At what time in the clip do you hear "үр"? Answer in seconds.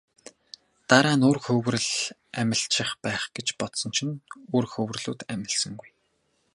1.29-1.37, 4.57-4.65